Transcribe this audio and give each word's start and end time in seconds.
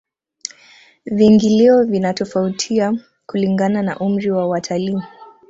viingilio 1.05 1.83
vinatofautia 1.83 2.93
kulingana 3.25 3.81
na 3.81 3.99
umri 3.99 4.31
wa 4.31 4.47
watalii 4.47 5.01